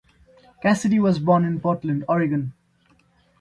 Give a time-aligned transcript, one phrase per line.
[0.63, 2.53] Cassidy was born in Portland, Oregon.